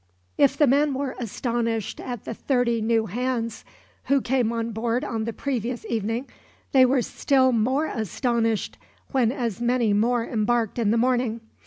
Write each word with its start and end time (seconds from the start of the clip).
If 0.35 0.57
the 0.57 0.65
men 0.65 0.95
were 0.95 1.15
astonished 1.19 1.99
at 1.99 2.25
the 2.25 2.33
thirty 2.33 2.81
new 2.81 3.05
hands 3.05 3.63
who 4.05 4.19
came 4.19 4.51
on 4.51 4.71
board 4.71 5.03
on 5.03 5.25
the 5.25 5.31
previous 5.31 5.85
evening, 5.87 6.27
they 6.71 6.87
were 6.87 7.03
still 7.03 7.51
more 7.51 7.85
astonished 7.85 8.79
when 9.11 9.31
as 9.31 9.61
many 9.61 9.93
more 9.93 10.25
embarked 10.25 10.79
in 10.79 10.89
the 10.89 10.97
morning. 10.97 11.41